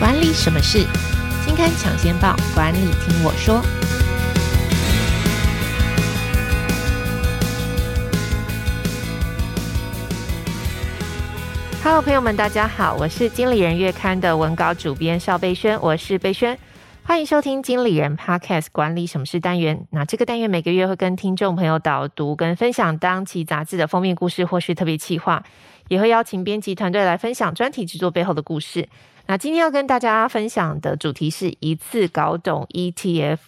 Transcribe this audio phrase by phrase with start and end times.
[0.00, 0.78] 管理什么事？
[1.44, 3.60] 金刊抢先报，管理听我说。
[11.84, 16.56] Hello，朋友们，大家好，我是经理人月刊的文稿主编邵贝萱，我是贝萱，
[17.02, 19.86] 欢迎收听经理人 Podcast 管理什么事单元。
[19.90, 25.42] 那这个单元每个月会跟听众朋友导读跟分享当期杂志的封面故事或是特别企划，
[25.90, 28.88] 也会邀请编辑团队来分享专题制作背后的故事。
[29.26, 33.38] 那今天要跟大家分享的主题是一次搞懂 ETF，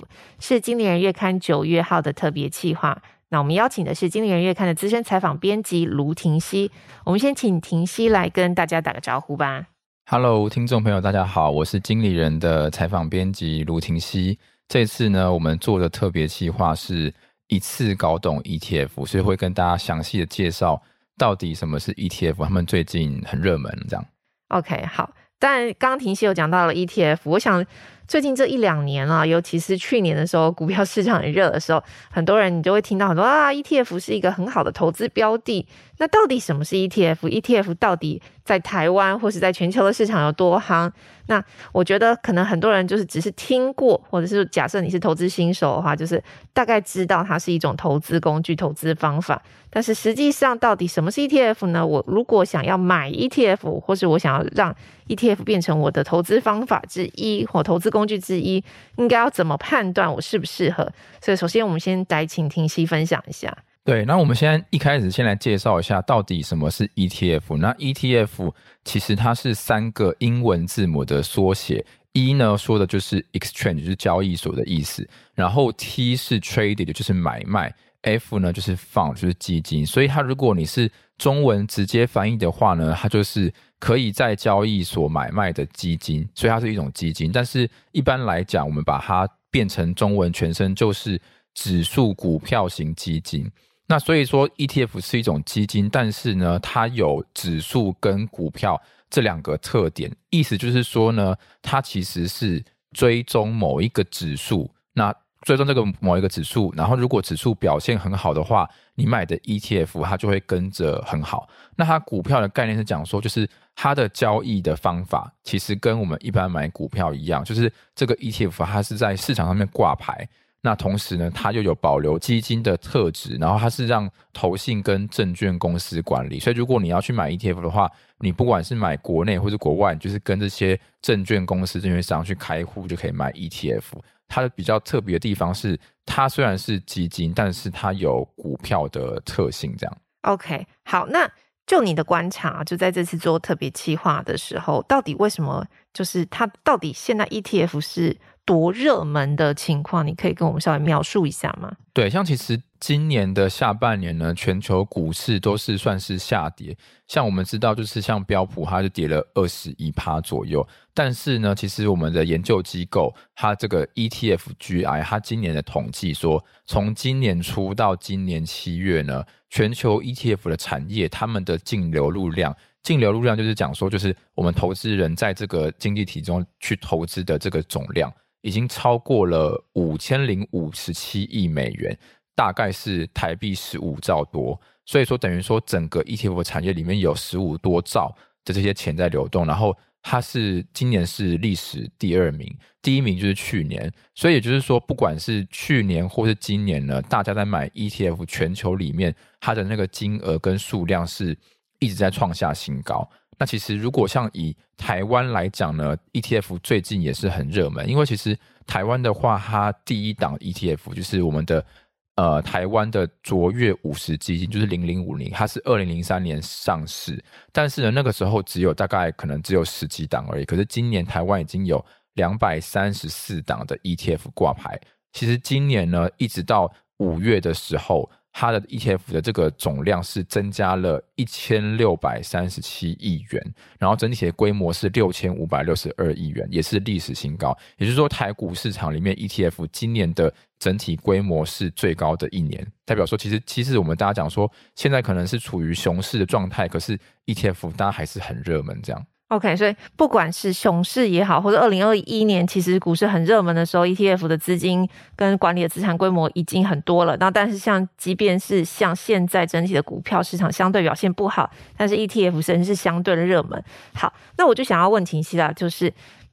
[0.41, 3.01] 是经理人月刊九月号的特别企划。
[3.29, 6.69] 那我们邀请的是经理人月刊的资深采访编辑卢婷熙。
[7.05, 9.67] 我们先请婷熙来跟大家打个招呼吧。
[10.11, 14.37] Hello，听众朋友，大家好，我是经理人的采访编辑卢婷熙。
[14.67, 17.15] 这次呢，我们做的特别企划是
[17.47, 20.83] 一次搞懂 ETF，所以会跟大家详细的介绍
[21.23, 24.05] 到底什么是 ETF，他们最近很热门这样。
[24.49, 25.15] OK，好。
[25.39, 27.65] 但刚刚婷熙有讲到了 ETF，我想
[28.07, 35.67] 最近这一两年啊，尤其是去年的时候，股票市场很热的时候，很多人你就会听到很多啊，ETF 是一个很好的投资标的。
[35.99, 40.91] 那到底什么是 ETF？ETF 到底在台湾或是在全球的市场有多夯？
[41.27, 46.21] 那我觉得可能很多人就是只是听过，或者是假设你是投资新手的话，就是
[46.53, 49.41] 大概知道它是一种投资工具、投资方法。
[49.71, 51.87] 但是实际上，到底什么是 ETF 呢？
[51.87, 54.75] 我如果想要买 ETF，或是我想要让
[55.07, 58.65] ETF 变成我的投资方法之一或投资工具之一，
[58.97, 60.91] 应该要怎么判断我适不适合？
[61.21, 63.57] 所以，首先我们先来请婷熙分享一下。
[63.85, 67.57] 对，那我们现在一开始先来介绍一下到底什么是 ETF。
[67.59, 68.53] 那 ETF
[68.85, 79.85] 其实它是三个英文字母的缩写，E 呢说的就是 exchange，就是交易所的意思，然后 T 是 traded，就是买卖，F 呢就是 fund，就是基金。
[79.85, 87.33] 所以它如果你是中文直接翻译的话呢，它就是可以在交易所买卖的基金，所以它是一种基金。
[87.33, 91.21] 但是一般来讲，我们把它变成中文全称就是
[91.53, 93.51] 指数股票型基金。
[93.89, 100.15] 那所以说，ETF 是一种基金，但是呢，它有指数跟股票这两个特点。
[100.31, 111.49] 意思就是说呢，它其实是追踪某一个指数，那追踪这个某一个指数，然后如果指数表现很好的话，你买的 ETF 它就会跟着很好。
[111.75, 120.29] 那它股票的概念是讲说，就是它的交易的方法其实跟我们一般买股票一样，就是这个 ETF 它是在市场上面挂牌。
[120.65, 126.39] 那同时呢，它又有保留基金的特质，然后它是让投信跟证券公司管理。
[126.39, 127.91] 所以如果你要去买 ETF 的话，
[128.21, 133.83] 你不管是买国内或是国外，就是跟这些证券公司、证券商去开户就可以买 ETF。
[134.29, 139.75] 它的比较特别的地方是，它虽然是基金，但是它有股票的特性。
[139.77, 139.99] 这样。
[140.23, 141.29] OK，好，那
[141.67, 148.17] 就你的观察，就在这次做特别企划的时候，到底为什么就是它到底现在 ETF 是？
[148.45, 151.73] 多热门的情况，你可以跟我们稍微描述一下吗？
[151.93, 156.77] 对，像其实今年的下半年呢，全球股市都是算是下跌。
[157.07, 160.67] 像我们知道，就是像标普，它就跌了二十一趴左右。
[160.93, 172.57] 但是呢，其实我们的研究机构，它这个 ETFGI，它今年的统计说，从今年初到今年七月呢，全球 ETF 的产业，他们的净流入量。
[172.83, 178.13] 净流入量就是讲说，就是我们投资人在这个经济体中去投资的这个总量。
[178.43, 181.99] 已经超过了五千零五十七亿美元，
[182.35, 184.61] 大概是台币十五兆多。
[184.85, 188.15] 所以说，等于说整个 ETF 产业里面有十五多兆
[188.45, 189.47] 的这些钱在流动。
[189.47, 193.91] 然后它是今年是历史第二名，第一名就是去年。
[194.15, 201.39] 所以也就是说，不管是去年或是今年呢，大家在买 ETF，全球里面它的那个金额跟数量是
[201.79, 203.09] 一直在创下新高。
[203.43, 208.39] 那其实，如果像以台湾来讲呢，ETF 最近也是很热门，因为其实
[208.69, 211.67] 台湾的话，它第一档 ETF 就是我们的
[212.15, 217.21] 呃台湾的卓越五十基金，就是零零五零，它是二零零三年上市，
[217.51, 220.45] 但是呢，那个时候只有大概可能只有十几档而已。
[220.45, 221.85] 可是今年台湾已经有
[222.15, 224.81] 两百三十四档的 ETF 挂牌，
[225.13, 228.09] 其实今年呢，一直到五月的时候。
[228.33, 237.57] 它的 ETF 的这个总量是增加了一千六百三十七亿元，然后整体的规模是六千五百六十二亿元，也是历史新高。
[237.77, 249.07] 也就是说，台股市场里面 ETF 今年的整体规模是最高的一年，代表说，其实其实我们大家讲说，现在可能是处于熊市的状态，可是 ETF 大家还是很热门这样。
[249.33, 254.87] OK，所以不管是熊市也好，或者二零二一年其实股市很热门的时候，ETF 的资金
[255.17, 257.17] 跟管理的资产规模已经很多了。
[257.17, 263.65] 那但是像即便是像现在整体的股票市场相对表现不好，但是 ETF 仍是相对的热门。
[263.95, 265.91] 好，那我就想要问婷熙啦，就是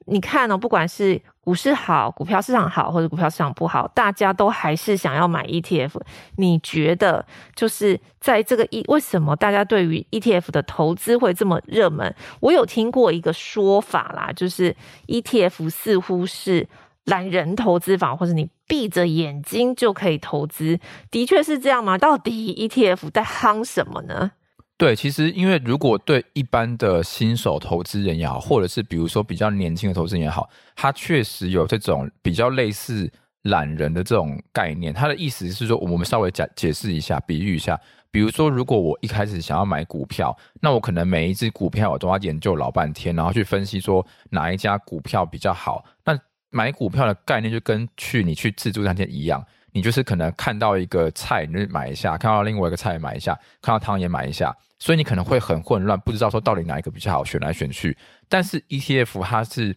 [0.09, 6.01] 你看呢、哦，不管是股市好、股票市场好，或者股票市场不好，大家都还是想要买 ETF。
[6.38, 7.25] 你觉得，
[7.56, 12.15] 就是在这个一，为什么大家对于 ETF 的投资会这么热门？
[12.39, 14.75] 我有听过一个说法啦，就是
[15.07, 16.67] ETF 似乎是
[17.05, 20.79] 懒人投资法，或者你闭着眼睛就可以投资，
[21.09, 21.97] 的确是这样吗？
[21.97, 24.31] 到底 ETF 在夯什么呢？
[24.79, 33.11] 对，其实因为如果对一般的新手投资人也好，或者是比如说比较年轻的投资人也好，他确实有这种比较类似
[33.41, 34.93] 懒人的这种概念。
[34.93, 37.77] 他的意思是说，我们稍微解解释一下，比喻一下。
[38.09, 45.83] 比如说，如果我一开始想要买股票，那我可能每一只股票我都要研究老半天，然后去分析说哪一家股票比较好。
[46.05, 46.17] 那
[46.51, 49.45] 买股票的概念就跟去你去自助餐厅一样。
[49.74, 54.56] 你就是可能看到一个菜，你就买一下；看到另外一个菜，买一下；看到汤也买一下。
[54.80, 57.98] 所以你可能会很混乱，不知道说到底哪一个比较好，选来选去。
[58.27, 59.75] 但是 ETF 它是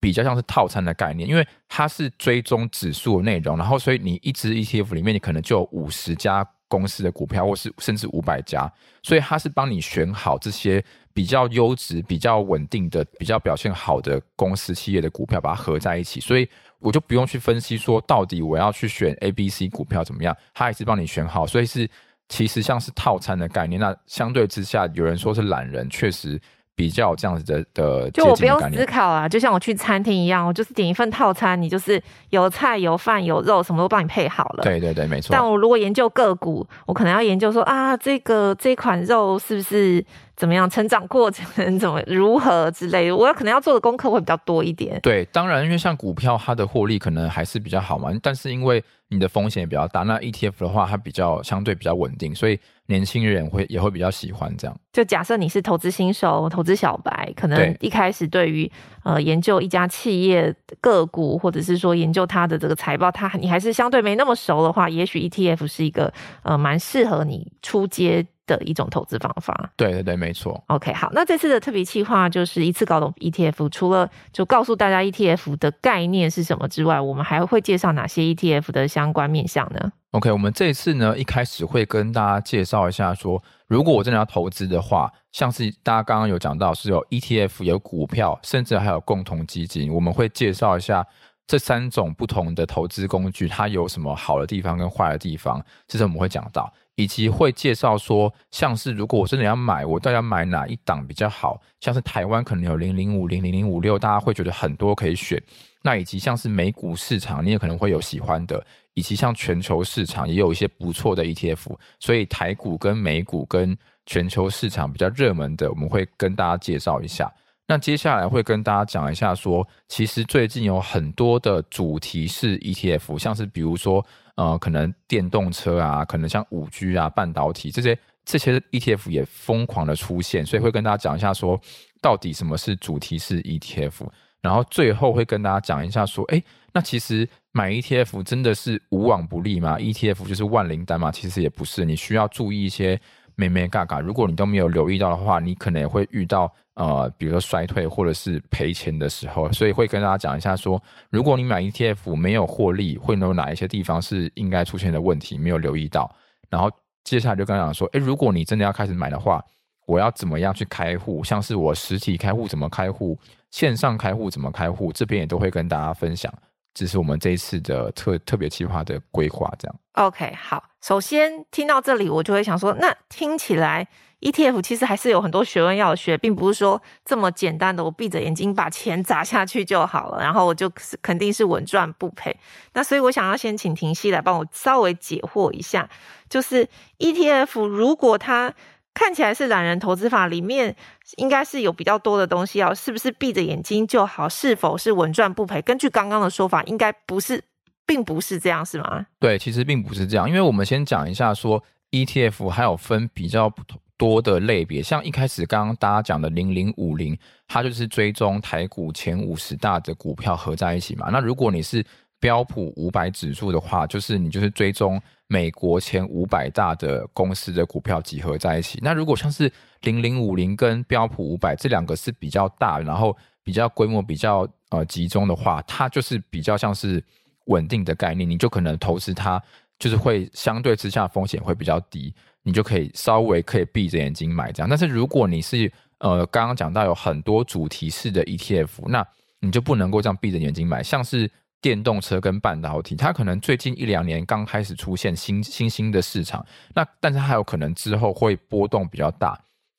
[0.00, 8.70] 比较像是套餐的概念，因为它是追踪指数的内容，然后所以你一支 ETF 里面，你可能就有五十家公司的股票，或是甚至五百家，
[9.02, 10.84] 所以它是帮你选好这些
[11.14, 16.46] 比较优质、比较稳定的、比较表现好的公司企业的股票，把它合在一起，所以。
[16.80, 21.88] 我就不用去分析说到底我要去选 A、B、C 股票怎么样，他还是帮你选好，所以是
[22.28, 23.80] 其实像是套餐的概念。
[23.80, 26.38] 那相对之下，有人说是懒人，确实。
[26.76, 34.64] 比较有这样子的的，就我不用思考啊，就像我去餐厅一样，我就是点一份套餐，你就是有菜有饭有肉，什么都帮你配好了。
[34.64, 35.28] 对对对，没错。
[35.30, 40.04] 但我如果研究个股，我可能要研究说啊，这个这款肉是不是
[40.34, 44.98] 怎么样，成长过程怎么如何之类的，我可能要做的功课会比较多一点。
[45.00, 52.58] 对，当然，因为像股票，它的获利可能还是比较好嘛，但是因为你的风险也比较大，那 ETF 的话，它比较相对比较稳定，所以。
[52.86, 54.76] 年轻人会也会比较喜欢这样。
[54.92, 58.70] 就假设你是投资新手、投资小白，可能一开始对于
[59.04, 66.12] 呃研究一家企业个股，或者是说研究它的这个财报，它你还是相对没那么熟的话，也许 ETF 是一个
[66.42, 69.70] 呃蛮适合你出街的一种投资方法。
[69.76, 70.62] 对对对，没错。
[70.66, 91.06] OK，好，那这次的特别企划就是一次搞懂 ETF，除了就告诉大家 ETF 的概念是什么之外，我们还会介绍哪些 ETF 的相关面向呢？OK，我们这一次呢，一开始会跟大家介绍一下说，说如果我真的要投资的话，像是大家刚刚有讲到是有 ETF、有股票，甚至还有共同基金，我们会介绍一下
[91.46, 105.42] 这三种不同的投资工具，它有什么好的地方跟坏的地方，这是我们会讲到，以及会介绍说，像是如果我真的要买，我到底要买哪一档比较好，像是台湾可能有零零五零零零五六，大家会觉得很多可以选，
[105.84, 108.66] 那以及像是美股市场，你也可能会有喜欢的。
[108.94, 113.76] 以及像全球市场也有一些不错的 ETF，所以台股跟美股跟
[114.06, 117.28] 全球市场比较热门的，我们会跟大家介绍一下。
[117.66, 124.06] 那接下来会跟大家讲一下说，其实最近有很多的主题式 ETF，像是比如说
[124.36, 131.60] 呃，可能电动车啊，可能像五 G 啊、半导体这些这些 ETF 也疯狂的出现，所以会跟大家讲一下说，
[132.00, 134.06] 到底什么是主题式 ETF。
[134.44, 136.44] 然后最后会跟大家讲一下说，诶，
[136.74, 141.10] 那其实买 ETF 真的是无往不利吗？ETF 就是万灵丹吗？
[141.10, 143.00] 其实也不是，你需要注意一些
[143.36, 144.00] 咩咩嘎嘎。
[144.00, 149.50] 如果你都没有留意到的话，你可能也会遇到呃，比如说衰退或者是赔钱的时候。
[149.50, 156.14] 所以会跟大家讲一下说，如果你买 ETF 没有获利，会有哪一些地方是应该出现的问题没有留意到。
[156.50, 156.70] 然后
[157.02, 159.42] 接下来就跟大家讲说，诶，如果你真的要开始买的话，
[159.86, 161.22] 我要怎么样去开户？
[161.22, 163.18] 像是我实体开户怎么开户？
[163.50, 164.92] 线上开户怎么开户？
[164.92, 166.32] 这边也都会跟大家分享，
[166.74, 169.52] 这是我们这一次的特特别计划的规划。
[169.58, 170.64] 这样，OK，好。
[170.82, 173.86] 首先听到这里，我就会想说，那听起来
[174.20, 180.68] ETF 其实还是有很多学问要学，并不是说这么简单的，我闭着眼睛把钱砸下去就好了，然后我就
[181.00, 182.36] 肯定是稳赚不赔。
[182.72, 185.88] 那所以我想要先请婷熙来帮我稍微解惑一下，
[186.28, 188.52] 就是 ETF 如果它
[188.94, 190.74] 看起来是懒人投资法里面
[191.16, 194.28] 应该是有比较多的东西要，是不是闭着眼睛就好？
[194.28, 195.60] 是否是稳赚不赔？
[195.60, 197.42] 根据刚刚的说法，应该不是，
[197.84, 199.04] 并不是这样，是吗？
[199.18, 203.52] 对，其实并不是这样，因为我们先讲一下说 ETF 还有分比较
[203.96, 211.10] 多的类别，像一开始刚刚大家讲的零零五零，它就是追踪台股前五十大的股票合在一起嘛。
[211.10, 211.84] 那如果你是
[212.24, 214.98] 标普五百指数的话，就是你就是追踪。
[215.26, 218.78] 美国前五百大的公司的股票集合在一起。
[218.82, 219.50] 那如果像是
[219.82, 227.02] 零零五零跟标普五百这两个是比较大，然后比较规模比较呃集中的话，它就是比较像是
[227.46, 229.42] 稳定的概念，你就可能投资它，
[229.78, 234.68] 就是会相对之下风险会比较低，你就可以稍微可以闭着眼睛买这样。
[234.68, 239.06] 但是如果你是呃刚刚讲到有很多主题式的 ETF，那
[239.40, 240.82] 你就不能够这样闭着眼睛买。
[240.82, 241.30] 像是
[241.64, 246.44] 电动车跟半导体，它可能最近一两年刚开始出现新新兴的市场，
[246.74, 249.34] 那但是它有可能之后会波动比较大，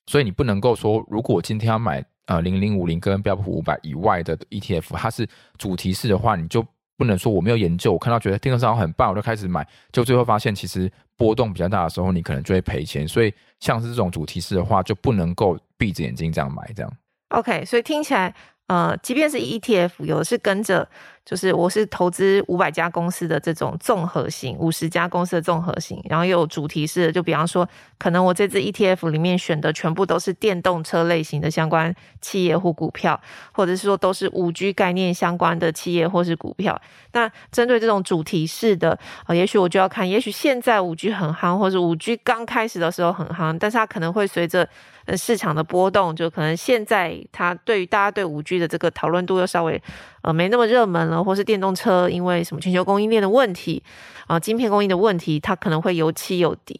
[0.07, 6.65] 所以你不能够说，如果今天要买呃零零五零跟标普五百以外的 ETF，它是主题式的话，你就
[6.97, 13.07] 不能说我没有研究，我看到觉得电动车很棒，我就开始买，就最后发现其实波动比较大的时候，你可能就会赔钱。
[13.07, 16.91] 所以像是这种主题式的话，就不能够闭着眼睛这样买这样。
[17.29, 18.33] OK，所以听起来。
[18.67, 20.87] 呃，即便是 ETF，有的是跟着，
[21.23, 27.69] 就是我是投资五百家公司的这种综合型，五十家公司的综合型，然后又有主题式的，就比方说，
[27.99, 33.21] 可能我这支 ETF 里面选的全部都是电动车类型的相关企业或股票，
[33.53, 36.81] 或者是说都是五 G 概念相关的企业或是股票。
[37.13, 44.67] 那针对这种主题式的，呃，也许我就要看，也许现在五 G 很夯，或者五 G 刚开始的时候很夯，但是它可能会随着。
[45.05, 49.81] 呃，市场的波动就可能现在它对于大家对五 G 的这个讨论度又稍微
[50.23, 53.83] 呃没那么热门了，或是电动车因为什么全球供应链的问题
[54.21, 56.75] 啊、呃，晶片供应的问题，它可能会有起有跌，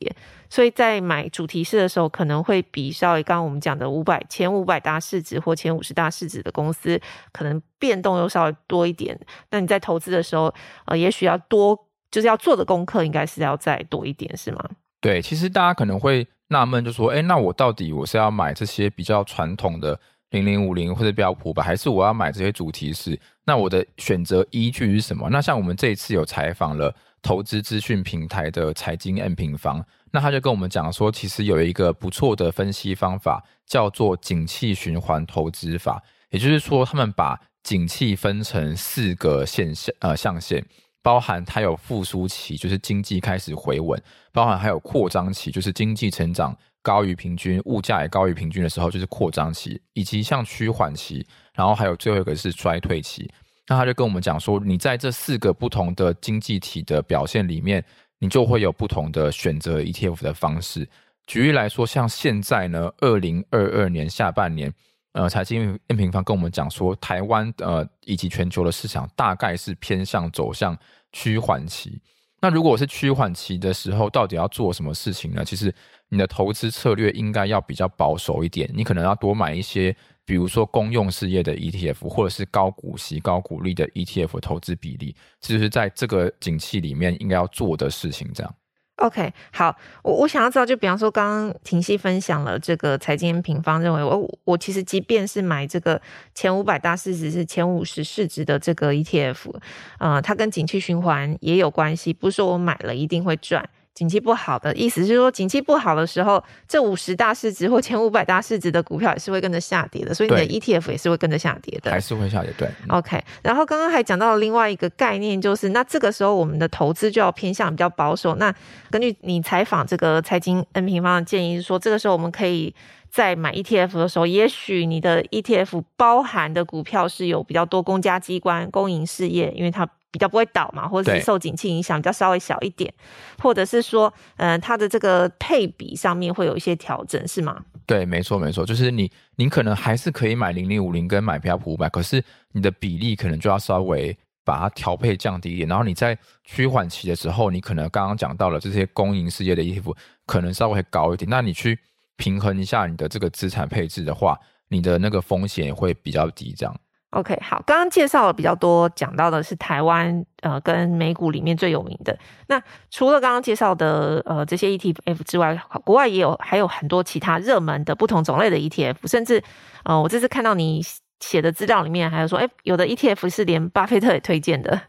[0.49, 6.99] 所以在买主题式的时候，可能会比稍微刚刚我们讲的五百前五百大市值或前五十大市值的公司，
[7.31, 9.19] 可能变动又稍微多一点。
[9.51, 10.51] 那你在投资的时候，
[10.85, 11.77] 呃，也许要多
[12.09, 14.67] 就是要做的功课，应该是要再多一点，是吗？
[14.99, 16.27] 对，其实大家可能会。
[16.47, 19.99] 纳闷就说，哎，那我到底我是要买这些比较传统的
[20.29, 23.19] 零零五零或者标普吧，还是我要买这些主题式？
[23.45, 25.29] 那我的选择依据是什么？
[25.29, 40.63] 那像我们这一次有采访了投资资讯平台的财经 M 平方，那他就跟我们讲说，其实有一个不错的分析方法，叫做景气循环投资法，也就是说，他们把景气分成四个现象呃象限。
[41.05, 43.95] 包含它有复苏期，就是经济开始回稳；
[44.33, 53.29] 包含还有扩张期，就是经济成长高于平均，物价也高于平均的时候，就是扩张期；以及像趋缓期，然后还有最后一个是衰退期。
[53.67, 57.85] 那他就跟我们讲说，你在这四个不同的经济体的表现里面，
[58.17, 60.89] 你就会有不同的选择 ETF 的方式。
[61.27, 64.73] 举例来说，像现在呢，二零二二年下半年。
[65.15, 70.77] 呃，财经 M 平方跟我们讲说，台湾呃以及全球的市场大概是偏向走向
[71.13, 72.01] 趋缓期。
[72.41, 75.45] 那如果是趋缓期的时候，到底要做什么事情呢？
[75.45, 75.73] 其实
[76.09, 79.95] 你的投资策略应该要比较保守一点，你可能要多买一些，
[80.25, 88.29] 比如说公用事业的 ETF，或者是高股息、高股利的 ETF 投资比例，这就是在这个景气里面应该要做的事情。
[88.33, 88.55] 这样。
[88.97, 96.01] OK，好，我我想要知道，就比方说，刚刚婷熙分享了这个财经平方认为，我我其实即便是买这个
[96.33, 99.53] 前五百大市值是前五十市值的这个 ETF，
[99.99, 103.69] 呃，它跟景气循环也有关系，不是说我买了一定会赚。
[103.95, 112.53] 景气不好的意思是说，景气不好的时候，这五十大市值或前五百大市值的股票也是会跟着下跌的，所以你的 ETF 也是会跟着下跌的，还是会下跌。
[112.57, 113.23] 对，OK。
[113.41, 118.35] 然后刚刚还讲到了另外一个概念，就是那这个时候我们的投资就要偏向比较保守。
[118.35, 118.53] 那
[118.91, 122.75] 根据你采访这个财经 N 平方的建议是说，这个时候我们可以
[123.09, 129.89] 在买 ETF 的时候，也许你的 ETF 包含的股票是有比较多公家机关、公营事业，因为它。
[130.15, 132.93] 比较不会倒嘛，或者是受景气影响比较稍微小一点，
[133.37, 134.07] 或者是说，
[134.37, 137.61] 嗯、呃，它的这个配比上面会有一些调整，是吗？
[137.85, 145.67] 对，没错，没错，就是你，你可能还是可以买零零五零跟买标普五百，可是你的比例可能就要稍微把它调配降低一点。
[145.67, 149.93] 然后你在趋缓期的时候，你可能刚刚讲到了这些公营事业的 ETF
[150.25, 151.77] 可能稍微高一点，那你去
[152.15, 156.75] 平衡一下你的这个资产配置的话，你的那个风险也会比较低，这样。
[157.11, 162.17] OK，好，刚刚介绍了比较多，讲到的是台湾呃跟美股里面最有名的。
[162.47, 169.41] 那除了刚刚介绍的呃这些 ETF 之外，国外也有还有很多其他热门的不同种类的 ETF，甚至
[169.85, 170.83] 呃我这次看到你
[171.21, 174.81] 写的资料里面还有说，哎，有的 ETF 是连巴菲特也推荐的。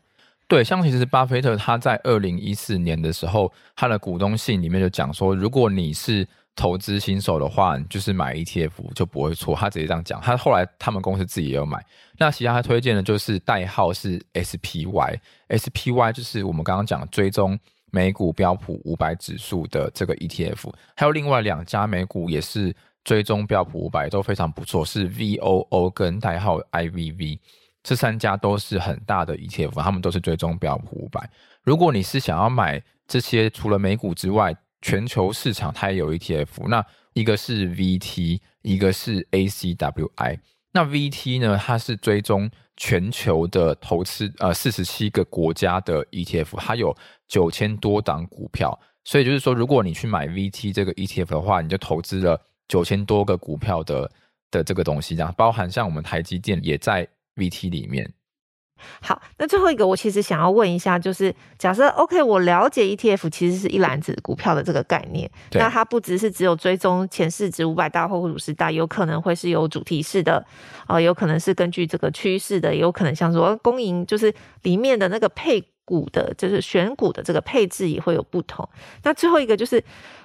[0.48, 9.54] 对，像其实巴菲特他在二零一四年的时候，他的股东信里面就讲说，如果你是投资新手的话，就是买 ETF 就不会错。
[9.54, 10.18] 他直接这样讲。
[10.22, 11.84] 他后来他们公司自己也有买。
[12.18, 17.58] 那其他他推荐的就是代号是 SPY，SPY 就是我们刚刚讲追踪
[17.92, 20.72] 美股标普五百指数的这个 ETF。
[20.96, 27.38] 还有另外两家美股也是追踪标普五百，都非常不错，是 VOO 跟代号 IVV。
[27.82, 31.30] 这三家都是很大的 ETF，他们都是追踪标普五百。
[31.62, 40.38] 如果你是想要买这些除了美股之外，全球市场它也有 ETF，那一个是 VT，一个是 ACWI。
[40.70, 48.78] 那 VT 呢，它是追踪全球的投资，呃，四十七个国家的 ETF，它有九千多档股票。
[49.02, 54.08] 所以就是说，如果你去买 VT 这个 ETF 的话，你就投资了九千多个股票的
[54.52, 58.08] 的这个东西，这样包含像我们台积电也在 VT 里面。
[59.00, 70.44] 好，那最后一个我其实想要问一下，就是假设 OK，我了解 ETF 其实是一篮子股票的这个概念，那它不只是只有追踪前市值五百大或五十大，有可能会是有主题式的，
[70.88, 78.68] 呃，有可能是根据这个趋势的，也有可能像说公营，就是里面的那个配股的，就是选股的这个配置也会有不同。
[79.02, 79.82] 那最后一个就是。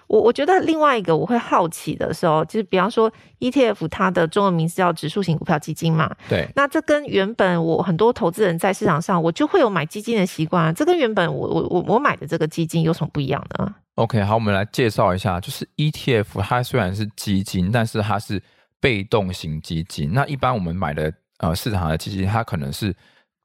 [0.08, 18.44] 我我觉得另外一个我会好奇的时候，就是比方说 ETF 它的中文名字叫指数型股票基金嘛，对，那这跟原本我很多投资人在市场上我就会有买基金的习惯，这跟原本我我我我买的这个基金有什么不一样呢？OK，好，我们来介绍一下，就是 ETF 它虽然是基金，但是它是
[18.82, 20.12] 被动型基金。
[20.12, 22.94] 那一般我们买的呃市场的基金，它可能是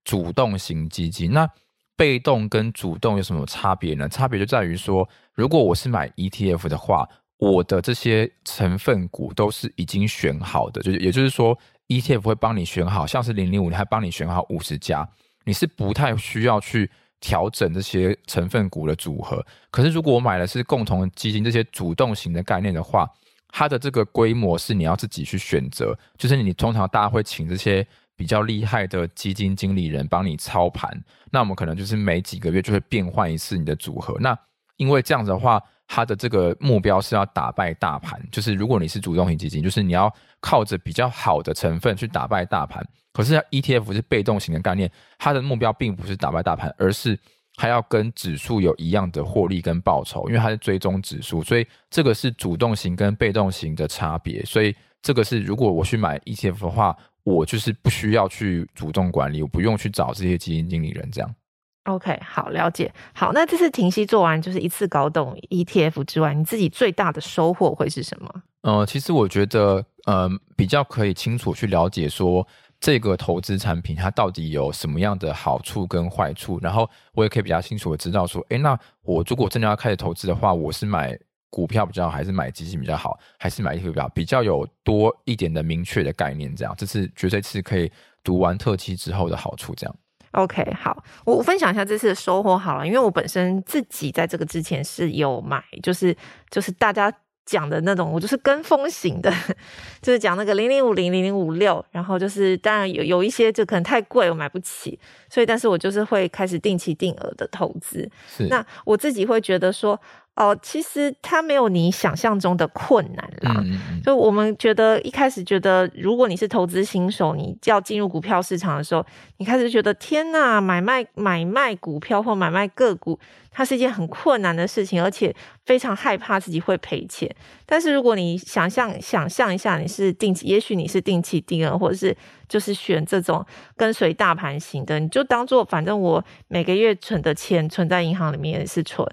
[0.02, 1.30] 主动型基金。
[1.30, 1.49] 那
[1.97, 4.07] 被动跟主动有什么差别呢？
[4.09, 15.09] 差别就在于说，如果我是买 ETF 的话，我的这些成分股都是已经选好的，就是也就是说，ETF 会帮你选好，像是零零五，它帮你选好五十家，
[15.45, 19.45] 你是不太需要去调整这些成分股的组合。
[19.71, 23.09] 可是如果我买的是共同基金这些主动型的概念的话，
[23.49, 27.87] 它的这个规模是你要自己去选择，就是你通常大家会请这些。
[28.16, 30.90] 比较厉害的基金经理人帮你操盘，
[31.30, 34.16] 那我们可能就是每几个月就会变换一次你的组合。
[34.18, 34.37] 那
[34.78, 42.85] 因为这样子的话，它的这个目标是要打败大盘，就是如果你是主动型基金，就是你要靠着比较好的成分去打败大盘。
[43.12, 47.18] 可是 ETF 是被动型的概念，它的目标并不是打败大盘，而是
[47.56, 54.44] 还要跟指数有一样的获利跟报酬，因为它是追踪指数，所以这个是主动型跟被动型的差别。
[54.44, 54.75] 所以
[55.07, 56.97] 这个是如果我去买 ETF 的话。
[57.27, 61.35] 我就是不需要去主动管理，我不用去找这些基金经理人这样。
[61.83, 62.95] OK，好，了解。
[63.15, 68.33] 好，那这次停息做完，就是一次搞懂 ETF 之外，你自己最大的收获会是什么？
[68.63, 72.47] 呃，其实我觉得，呃，比较可以清楚去了解说
[72.79, 81.19] 这个投资产品它到底有什么样的好处跟坏处，然后我也可以比较清楚的知道说，诶，那我如果真的要开始投资的话，我是买。
[81.57, 87.90] 股票比较好，还是买基金比较好，还是买 ETF 比较好，比较有多一点的明确的概念，这样，这是绝对是可以
[88.23, 89.97] 读完特期之后的好处，这样。
[90.33, 96.14] OK，好，我分享一下这次的收获好了，因为我本身自己在这个之前是有买，就是
[96.51, 97.11] 就是大家
[97.47, 99.33] 讲的那种，我就是跟风型的，
[100.03, 108.07] 就是讲那个零零五零零零五六，然后就是当然有有一些就可能太贵，我买不起，所以但是我就是会开始定期定额的投资。
[108.29, 109.99] 是，那我自己会觉得说。
[110.37, 113.55] 哦，其实它没有你想象中的困难啦。
[113.64, 114.03] 嗯嗯。
[114.03, 119.05] 就我们觉得一开始觉得，如果你是投资新手，你要进入股票市场的时候，
[119.38, 123.18] 你开始觉得天呐，买卖买卖股票或买卖个股，
[123.57, 127.35] 它是一件很困难的事情，而且非常害怕自己会赔钱。
[127.64, 132.14] 但是如果你想象想象一下，你是定期，也许你是定期定额，或者是。
[132.49, 133.45] 就是选这种
[133.77, 139.05] 跟随大盘型的，你就当做反正我每个月存的钱存在银行里面也是存，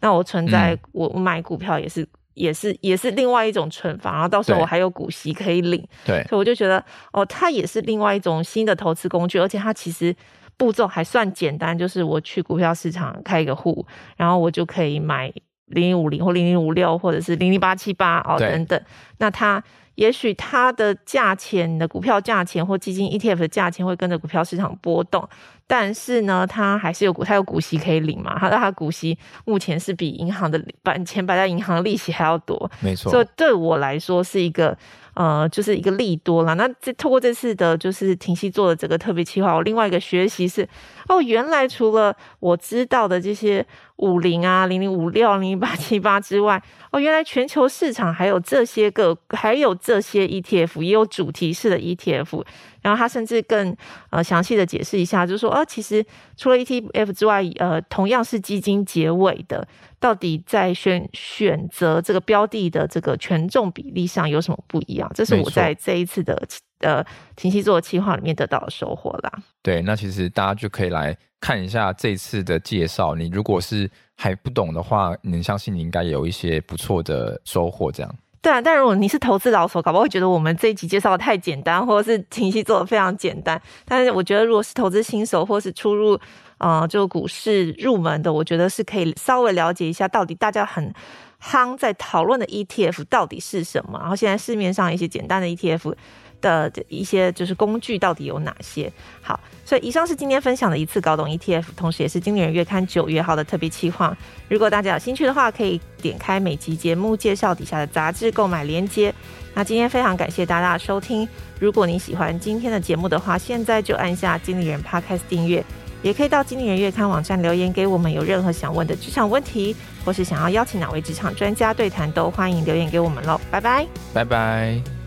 [0.00, 6.84] 那我存在我买股票也是也是也是另外一种存法，然后到时候我还有股息可以领，对，所以我就觉得
[7.14, 10.14] 哦，它也是另外一种新的投资工具，而且它其实
[10.62, 13.84] 步骤还算简单，就是我去股票市场开一个户，
[14.16, 15.26] 然后我就可以买
[15.66, 18.80] 零零五零或零零五六或者是零零八七八哦等等，
[19.18, 19.60] 那它。
[19.96, 25.28] 也许它的价钱，你的股票价钱或基金 ETF 的价钱会跟着股票市场波动，
[25.74, 28.36] 但是呢，它还是有股，它有股息可以领嘛？
[28.38, 33.10] 它它股息目前是比银行的把钱摆在银行的利息还要多，没错。
[33.10, 34.76] 所以对我来说是一个
[35.14, 36.52] 呃，就是一个利多啦。
[36.52, 40.68] 那这透过这次的就是停息做的这个特别企划，我另外一个学习是
[41.08, 43.66] 哦，原来除了我知道的这些。
[43.96, 52.42] 五零啊，零零五六、零零八七八之外，哦，原来全球市场还有这些个，还有这些 ETF，也有主题式的 ETF。
[52.82, 53.74] 然后他甚至更
[54.10, 56.04] 呃详细的解释一下，就是说，啊，其实
[56.36, 59.66] 除了 ETF 之外，呃，同样是基金结尾的，
[59.98, 65.10] 到底在选选择这个标的的这个权重比例上有什么不一样？
[65.14, 66.46] 这是我在这一次的
[66.80, 67.04] 呃
[67.36, 69.32] 停息做的企划里面得到的收获啦。
[69.62, 73.14] 对，那其实大家就可以来看一下这次的介绍。
[73.14, 78.14] 你如果是还不懂的话，你相信你应该有一些不错的收获，这样。
[78.42, 83.60] 对啊，但如果你是投资老手，搞不好会觉得我们这一集介绍的太简单，或者是停息做的非常简单。
[83.84, 86.18] 但是我觉得，如果是投资新手，或是出入
[86.58, 90.92] 呃就股市入门的，我觉得是可以稍微了解一下，到底大家很
[91.40, 93.96] 夯在讨论的 ETF 到底是什么。
[94.00, 95.94] 然后现在市面上一些简单的 ETF。
[96.42, 98.92] 的一些就是工具到底有哪些？
[99.22, 104.14] 好，所以以上是今天分享的一次搞懂 ETF，同时也是经理人月刊九月号的特别企划。
[104.50, 109.14] 如果大家有兴趣的话，可以点开每集节目介绍底下的杂志购买链接。
[109.54, 111.28] 那今天非常感谢大家的收听。
[111.58, 115.62] 如果你喜欢今天的节目的话，现在就按下经理人 Podcast 订阅，
[116.02, 118.12] 也可以到经理人月刊网站留言给我们。
[118.12, 123.38] 有任何想问的职场问题，或是想要邀请哪位职场专家对谈，都欢迎留言给我们喽。
[123.50, 125.01] 拜拜，拜拜。